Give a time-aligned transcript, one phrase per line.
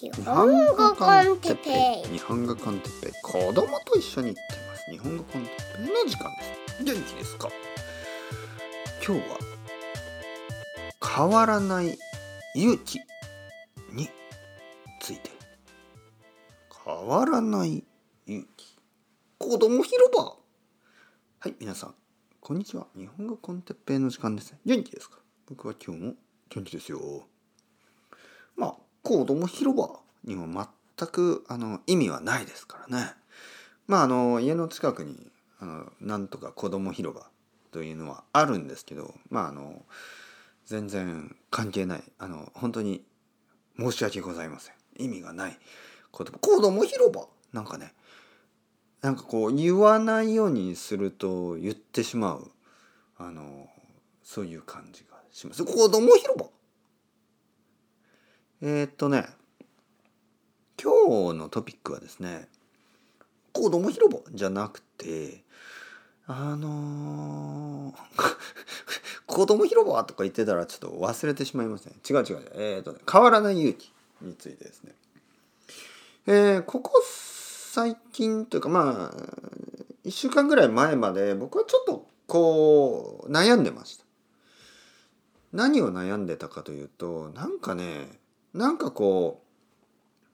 [0.00, 2.08] 日本語コンテッペイ。
[2.16, 3.12] 日本語コンテッペイ。
[3.20, 4.90] 子供と一緒に行ってます。
[4.92, 6.42] 日本語コンテッペイの時間で
[6.78, 6.84] す。
[6.84, 7.48] 元気ですか。
[9.04, 9.38] 今日は
[11.16, 11.98] 変わらない
[12.54, 13.00] 勇気
[13.90, 14.08] に
[15.00, 15.32] ついて。
[16.86, 17.82] 変わらない
[18.28, 18.78] 勇気。
[19.38, 20.22] 子供広場。
[21.40, 21.94] はい皆さん
[22.40, 22.86] こんにちは。
[22.96, 25.18] 日本語コンテッペイの時間です元気ですか。
[25.48, 26.14] 僕は今日も
[26.50, 27.26] 元気ですよ。
[28.54, 29.88] まあ子供広場
[30.24, 33.14] にも全くあの意味はないですからね。
[33.86, 35.30] まああの家の近くに
[35.60, 37.26] あのなんとか子供広場
[37.70, 39.82] というのはあるんですけどまああの
[40.66, 42.02] 全然関係ない。
[42.18, 43.02] あの本当に
[43.78, 44.74] 申し訳ございません。
[44.98, 45.58] 意味がない
[46.10, 47.94] 子供子供広場なんかね
[49.00, 52.50] なんかこう言わないようにすると言ってしまう
[53.16, 53.70] あの
[54.22, 55.64] そういう感じがします。
[55.64, 56.57] 子供広場
[58.60, 59.26] えー、っとね
[60.82, 62.48] 今日のトピックはですね
[63.52, 65.42] 子供広場じゃなくて
[66.26, 67.94] あのー
[69.26, 71.92] 子供広場とか言ってたらちょっと忘れてしまいますね。
[72.08, 72.50] 違う違う。
[72.54, 74.92] えー、っとね変わらない勇気についてですね。
[76.26, 79.16] えー、ここ最近というかまあ
[80.04, 84.04] 1週間ぐらい前まで僕はちょっとこう悩んでました。
[85.52, 88.08] 何を悩んでたかというとなんかね
[88.54, 89.42] なんかこ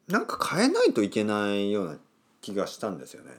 [0.09, 1.99] うなんか変えないといけないような
[2.41, 3.33] 気がしたんですよね。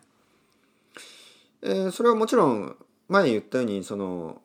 [1.62, 2.76] えー、それはもちろん
[3.08, 4.42] 前言ったようにその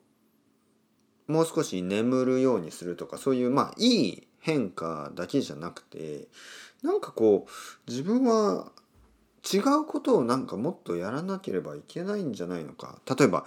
[1.27, 6.27] もう少し眠るようにするとかそういうまあいい変化だけじゃなくて
[6.83, 8.71] なんかこう自分は
[9.51, 13.45] 違うことをなんかもっとやらなければいけないんじゃないのか例えば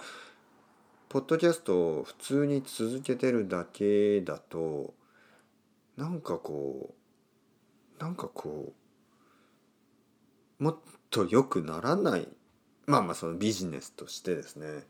[1.09, 4.93] ポッドキャストを普通に続けてるだけだと
[5.97, 6.93] なんかこ
[7.99, 8.73] うなんかこ
[10.59, 10.77] うもっ
[11.09, 12.27] と良くならない
[12.85, 14.83] まあまあそのビジネスとしてですね。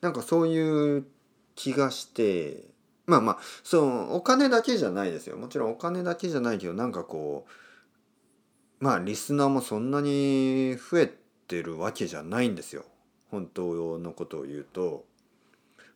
[0.00, 1.06] なんかそういう
[1.54, 2.68] 気がして
[3.06, 5.36] まあまあそのお金だけじゃないですよ。
[5.36, 11.12] もちろんお金だけじゃないけどなんかこうまあリスナーもそんなに増え
[11.48, 12.84] てるわけじゃないんですよ。
[13.30, 15.04] 本当のことを言うと。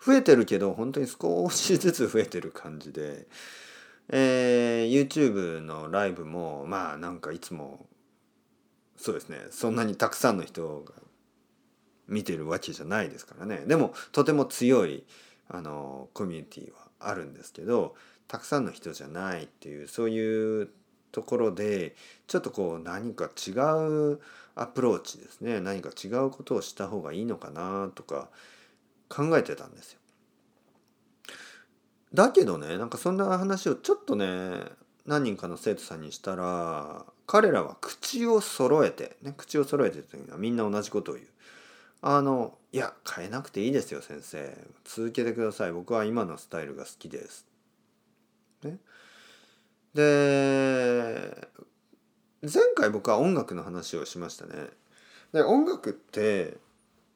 [0.05, 3.27] 増えてるけど本当に少しずつ増えてる感じで。
[4.13, 7.87] えー、YouTube のライブもまあなんかいつも
[8.97, 10.93] そうですねそんなにたくさんの人が
[12.09, 15.05] 見てるわけじゃないですからねでもとても強い
[15.49, 17.95] あのコミュニティはあるんですけど
[18.29, 20.69] たくさんの人じゃないっていうそういう
[21.13, 21.95] ところで
[22.27, 24.21] ちょっとこう何か違う
[24.55, 28.29] アプローチですね何か違うことをした方がいいのかなとか
[29.09, 30.00] 考えてたんですよ。
[32.15, 34.63] だけどねなんかそんな話をちょっとね
[35.07, 41.27] 何人かの生徒さんにしたら彼らは口を揃えて、ね、口を揃えてというのはみんな同じことを言う。
[42.03, 47.47] あのいや変えなくていいですよ先生続けてください僕は今のスタイルが好きです。
[48.63, 48.79] ね、
[49.95, 51.49] で
[52.43, 54.53] 前回僕は音楽の話をしましたね。
[55.33, 56.57] で音楽って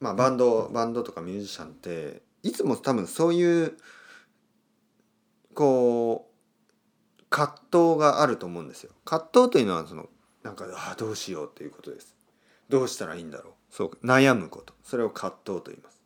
[0.01, 3.77] まあバンドバンドとかミュージシャンっていつも多分そういう
[5.55, 8.93] こう葛藤があると思うんですよ。
[9.05, 10.09] 葛藤というのはその
[10.43, 12.15] なんかあどうしようということです。
[12.69, 13.53] どうしたらいいんだろう。
[13.71, 16.03] そう悩むことそれを葛藤と言います。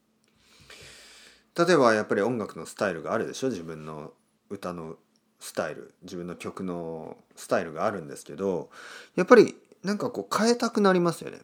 [1.67, 4.13] 例えばやっぱり音楽のスタイルがあるでしょ自分の
[4.49, 4.97] 歌の
[5.41, 8.71] スタイル自分の曲のスタイルがあるんですけど
[9.17, 11.39] やっぱりなんかこう変えたくなりますよね。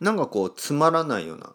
[0.00, 1.52] なんかこうつまらないような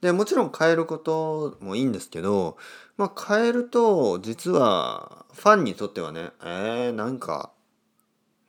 [0.00, 2.56] でもちろん変えることもいいんですけど、
[2.96, 7.52] まあ、変えると実はファンにとってはねえー、なんか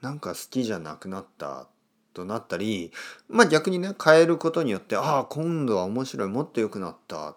[0.01, 1.67] なんか好きじゃなくなった
[2.13, 2.91] となったり
[3.27, 7.35] まあ逆にね変えることによってああ今度は面白いもっと良くなったっ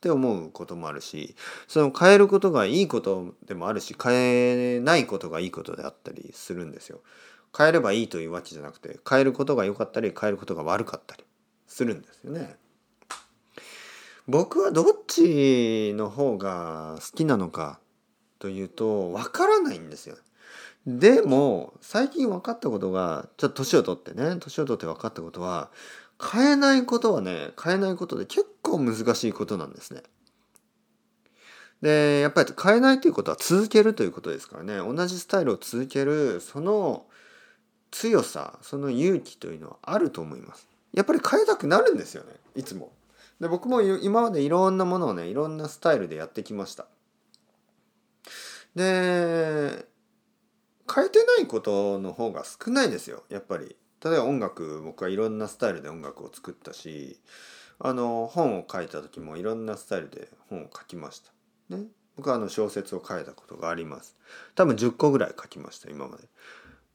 [0.00, 1.34] て思うこともあるし
[1.68, 7.00] その変えることがいいことでもあるし変えないことがいいことであったりするんですよ。
[7.56, 11.24] 変えればいいというわけじゃなくて変えることが良かったり変えることが悪かったり
[11.66, 12.56] するんですよね。
[14.28, 17.78] 僕はどっちの方が好きなのか
[18.38, 20.16] というとわからないんですよ。
[20.86, 25.70] でも最近分かったことがちょっと年を取ってね年を取って分かったことは
[26.32, 30.02] 変えないことはね変えないことで結構難しいことなんですね。
[31.82, 37.04] でやっぱり変えないということは続けるということですからね同じスタイルを続けるその
[37.90, 40.68] 強さその勇気というのはあると思います。
[40.92, 42.92] やっぱり変えたくなるんですよねいつも。
[43.40, 46.86] で僕も今までいろんなものをねいろんなスタイルでやってきました。
[48.74, 49.86] で
[50.92, 53.76] 変えてないことの方が少ないですよやっぱり。
[54.04, 57.18] 例えば音楽僕はいろんなスタイルで音楽を作ったし
[57.78, 61.76] あの本を書いた時もいろんなスタイルで本を書きました。
[61.76, 61.84] ね。
[62.16, 64.16] 僕はあの小説を書いたことがあります。
[64.54, 66.24] 多分10個ぐらい書きました今まで。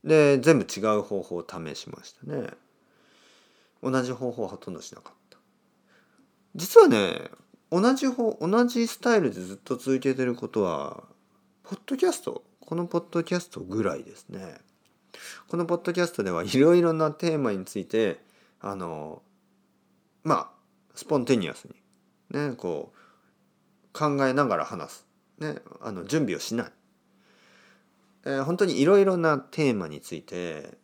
[0.04, 2.50] で全部違う方法を試しましたね。
[3.84, 5.21] 同じ方法はほとんどしなかった。
[6.56, 7.30] 実はね
[7.72, 11.04] 同じ方同じスタイルでずっと続けてることは
[11.64, 14.58] ポッドキャストこのポッドキャストぐらいですね。
[15.48, 18.20] このポッドキャストではいろいろなテーマについて
[18.62, 19.22] あの
[20.24, 20.50] まあ
[20.96, 21.76] スポンテニアスに
[22.40, 22.98] ねこう
[23.94, 25.06] 考えながら話す、
[25.40, 26.72] ね、あの準備をしない、
[28.26, 30.78] えー、本当にいろいろなテーマについて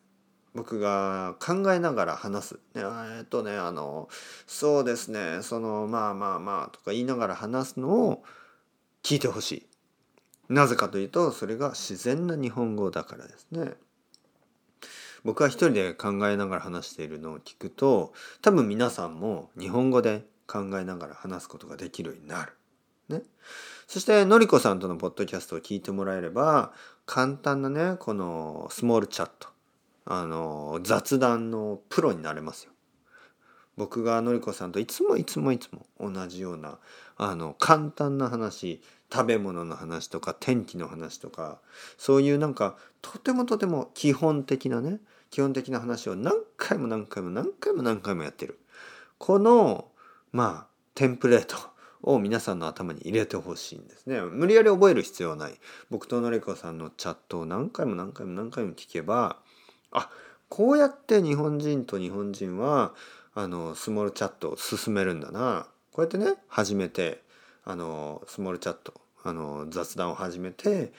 [0.58, 2.54] 僕が考えながら話す。
[2.74, 2.82] ね、
[3.20, 4.10] えっとねあの
[4.48, 8.24] そうですねそのまあまあまあとか言いながら話すのを
[9.04, 9.68] 聞いてほしい。
[10.50, 13.76] なぜかというとそれが自然な日本語だからですね。
[15.24, 22.54] 僕は一人で考えながら話しているのを聞くと多分皆さんも日本語で考えながら話すことができるようになる。
[23.10, 23.22] ね、
[23.86, 26.74] そしてのりこさんとのポッドキャストを聞いてもらえれば
[27.06, 29.50] 簡単なねこのスモールチャット
[30.10, 32.72] あの雑談のプロになれますよ。
[33.76, 36.80] 僕がのりこさんといつもいつもいつも同じような
[37.18, 38.82] あの簡単な話
[39.14, 41.60] 食べ物の話とか天気の話とか
[41.98, 45.00] そういうなんかとてもとても基本的なね
[45.30, 48.60] 基本的な話を何回も何回も何回も何回もやってる。
[49.18, 49.90] この
[50.32, 51.58] まあテンプレート
[52.02, 54.22] を皆さんの頭に入れてほしいんですね。
[54.22, 55.56] 無理やり覚える必要はない。
[55.90, 59.38] 僕とのりこさんのチャットを何回も何回も何回も聞けば
[59.92, 60.10] あ
[60.50, 62.94] こうやって日本人と日本人は
[63.34, 65.68] あのスモールチャットを進めるんだな。
[65.92, 67.22] こうやってね始めて
[67.66, 68.94] あのスモールチャット
[69.24, 70.94] あの雑談を始めて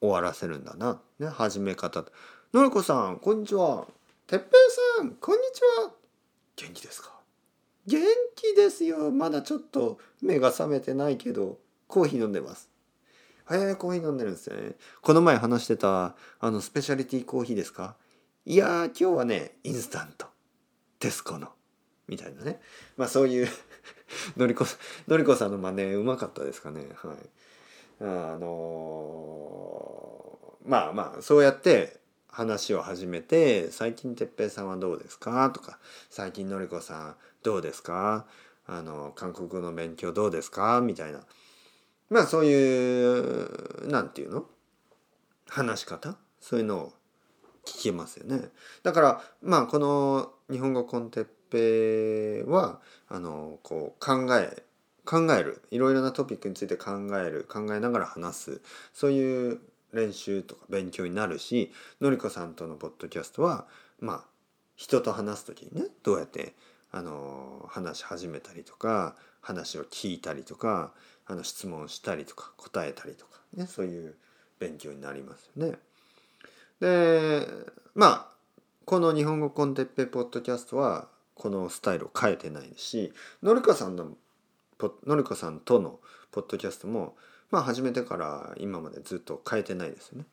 [0.00, 2.04] 終わらせるんだな、ね、始め方。
[2.52, 3.86] のりこさんこんにちは。
[4.26, 4.50] てっぺい
[4.98, 5.92] さんこんにちは。
[6.56, 7.12] 元気ですか？
[7.86, 8.02] 元
[8.34, 9.10] 気ですよ。
[9.10, 12.68] まだちょっと目が覚めてないけどコーヒー飲んでます。
[13.50, 14.76] えー、コーヒー飲んでるんですね。
[15.00, 17.96] この前話してたあのスペシャリティコーヒーですか？
[18.46, 20.26] いや今日はねインスタント。
[20.98, 21.48] テスコの。
[22.08, 22.60] みたいなね。
[22.96, 23.48] まあそういう
[24.36, 24.64] のりこ
[25.08, 26.88] のりこさんの真似うまかったですかね。
[27.02, 27.16] はい。
[28.00, 28.04] あ
[28.38, 35.78] のー、まあまあそうやって話を始めて「最近哲平さんはどうですか?」とか
[36.08, 38.26] 「最近のりこさんどうですか?」
[38.66, 40.80] あの韓国の勉強どうですか？
[40.80, 41.24] みたいな。
[42.08, 44.48] まあそういうなんていうの？
[45.48, 46.16] 話し方？
[46.40, 46.92] そういうのを
[47.64, 48.48] 聞けますよね。
[48.82, 54.62] だからまあこの日本語コンテッペはあのこう考え
[55.04, 58.60] 考えるいろいろなトピックについて考える考えながら話す
[58.94, 59.60] そういう
[59.92, 63.66] 練習とか勉強になるしのりこさんとのポッドキャストは
[63.98, 64.24] まあ
[64.76, 66.54] 人と話す時にねどうやって
[66.92, 70.92] あの話し始めたりとか話を聞いたりとか
[71.26, 74.14] あの質問したりとか答えたりとかねそういう
[74.58, 75.78] 勉強になりますよね。
[76.80, 77.46] で
[77.94, 78.26] まあ
[78.84, 83.12] この「日本語コンテッペポッドキャスト」はこのスタイルを変えてないし
[83.42, 84.16] のりこさんの
[85.06, 86.00] のりこさんとの
[86.32, 87.16] ポッドキャストも
[87.50, 90.24] まあ始めてから今までずっと変えてないですよね。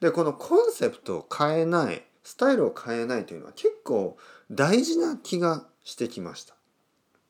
[0.00, 4.16] でこのコンセプトを変えないスタイルを変えないというのは結構
[4.50, 6.54] 大事な気がしてきました。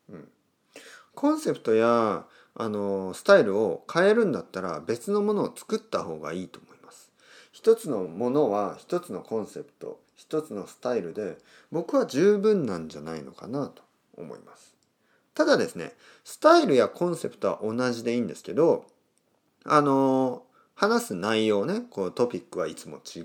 [0.09, 0.28] うん、
[1.14, 6.75] コンセプトやあのスタイルを変えるんだったら別のものを作った方がいいと思います。
[7.56, 11.38] 一つのものは一つのコンセプト一つのスタイルで
[11.72, 13.82] 僕は十分なんじゃないのかなと
[14.18, 14.76] 思います。
[15.32, 18.84] ただですねスタイルやコンセプトは同じでいいんですけど
[19.64, 20.42] あの
[20.75, 23.20] 話す内容ねこうトピックはいつも違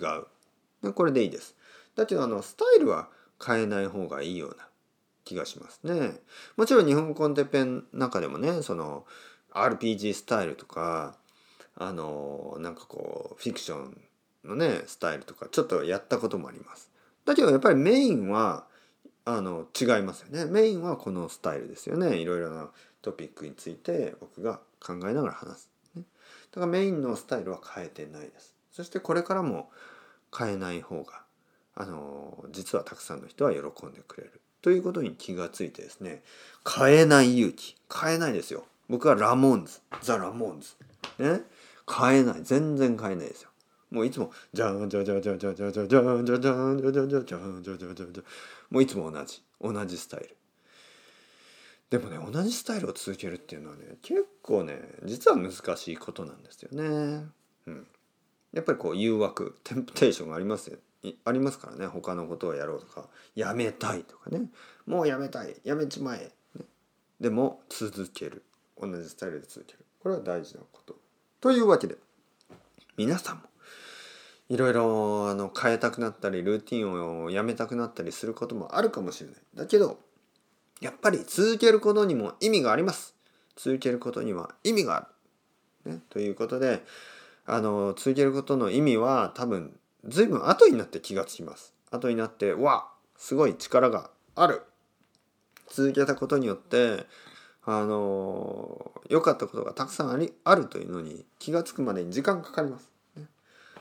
[0.84, 1.58] うこれでいいです。
[1.98, 3.10] だけどあのスタイルは
[3.46, 4.66] 変えない方がいいような
[5.26, 6.22] 気がしますね。
[6.56, 9.06] もちろん日本コンテペンの中でもねその
[9.54, 11.18] RPG スタイルとか
[11.76, 13.98] あのなんかこうフィクション
[14.46, 16.90] のねスタイルとかちょっとやったこともあります。
[17.26, 18.66] だけどやっぱりメインは
[19.26, 20.46] あの違いますよね。
[20.46, 22.18] メインはこのスタイルですよね。
[22.18, 22.70] いろいろな
[23.02, 25.70] トピックについて僕が考えながら話す。
[25.96, 26.04] ね、
[26.52, 28.56] だからメインのスタイルは変えてないです。
[28.72, 29.70] そしてこれからも
[30.36, 31.24] 変えない方が
[31.76, 36.22] あの実はたくさんの人は喜んでくれるということに気がついてですね
[36.68, 40.76] 変えない勇気変えないですよ僕はラモンズザ・ラモンズ
[41.24, 41.42] ね
[41.90, 43.50] 変えない全然変えないですよ
[43.92, 48.24] もういつもじゃんじゃじゃじゃじゃじゃじゃじゃじゃじゃじゃじゃじゃじゃじゃじゃじゃじゃ
[48.70, 50.38] もういつも同じ同じスタイル
[51.90, 57.26] でもね同じスタイルを続けるっていうのはね結構ね実は難しいことなんですよね。
[57.68, 57.88] うん、
[58.54, 60.80] やっぱりこう誘惑テンプテーションがあります
[61.26, 64.44] ありますからね他のことをやろうとかやめたいとかね
[64.86, 66.66] もうやめたいやめちまえ、ね、
[67.20, 68.44] でも続ける
[68.80, 70.96] 同じスタイルで続けるこれは大事なこと
[71.40, 71.96] というわけで
[72.98, 73.44] 皆さんも
[74.52, 79.40] いろいろあの変えたくなったりルーティンをやめたくなったりすることもあるかもしれない。
[79.56, 79.98] だけど
[80.82, 83.16] やっぱり続けることにも意味があります。
[83.56, 85.08] 続けることには意味があ
[85.86, 86.84] る、ね、ということで
[87.46, 91.74] あの続けることの意味は多分随分後になって気がつきます。
[91.90, 94.64] 後になってわすごい力がある。
[95.70, 97.06] 続けたことによって
[97.64, 102.90] あの良かったことがたくさんありあるというのに気が付くまでに時間かかります。
[103.16, 103.28] ね、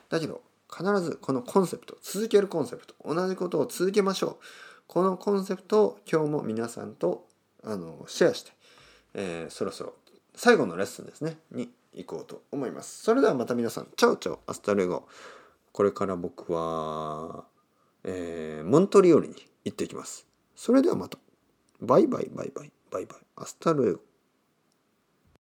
[0.09, 4.37] だけど必ずこのコンセプト続けるコンセプト同じことを続けましょう
[4.87, 7.27] このコンセプトを今日も皆さんと
[7.65, 8.53] あのシェアして、
[9.15, 9.95] えー、そろそろ
[10.35, 13.03] 最後のレッスンですねに行こうと思います。
[13.03, 15.07] それではまた皆さん ciao ciao hasta luego
[15.73, 17.45] これから僕は、
[18.05, 19.35] えー、モントリオールに
[19.65, 20.27] 行ってきます。
[20.57, 21.19] それではまた。
[21.81, 23.19] バイバイバイバイバイバイ。
[23.37, 24.10] Hasta luego。